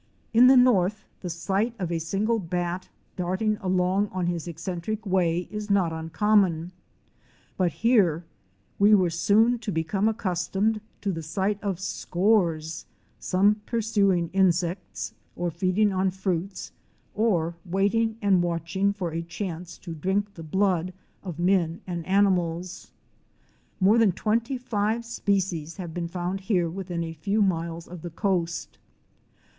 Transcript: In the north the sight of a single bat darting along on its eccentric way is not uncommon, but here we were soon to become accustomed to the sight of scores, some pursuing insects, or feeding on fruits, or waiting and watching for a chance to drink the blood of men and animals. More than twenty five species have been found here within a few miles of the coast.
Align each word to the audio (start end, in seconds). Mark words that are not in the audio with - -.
In 0.33 0.47
the 0.47 0.57
north 0.57 1.05
the 1.19 1.29
sight 1.29 1.75
of 1.77 1.91
a 1.91 1.99
single 1.99 2.39
bat 2.39 2.89
darting 3.17 3.57
along 3.61 4.07
on 4.11 4.27
its 4.27 4.47
eccentric 4.47 5.05
way 5.05 5.47
is 5.51 5.69
not 5.69 5.93
uncommon, 5.93 6.71
but 7.55 7.71
here 7.71 8.23
we 8.79 8.95
were 8.95 9.11
soon 9.11 9.59
to 9.59 9.71
become 9.71 10.07
accustomed 10.09 10.81
to 11.01 11.11
the 11.11 11.21
sight 11.21 11.61
of 11.61 11.79
scores, 11.79 12.87
some 13.19 13.61
pursuing 13.67 14.29
insects, 14.33 15.13
or 15.35 15.51
feeding 15.51 15.93
on 15.93 16.09
fruits, 16.09 16.71
or 17.13 17.53
waiting 17.63 18.17
and 18.23 18.41
watching 18.41 18.93
for 18.93 19.11
a 19.11 19.21
chance 19.21 19.77
to 19.77 19.93
drink 19.93 20.33
the 20.33 20.41
blood 20.41 20.93
of 21.21 21.37
men 21.37 21.79
and 21.85 22.03
animals. 22.07 22.89
More 23.79 23.99
than 23.99 24.13
twenty 24.13 24.57
five 24.57 25.05
species 25.05 25.77
have 25.77 25.93
been 25.93 26.07
found 26.07 26.39
here 26.39 26.67
within 26.71 27.03
a 27.03 27.13
few 27.13 27.43
miles 27.43 27.87
of 27.87 28.01
the 28.01 28.09
coast. 28.09 28.79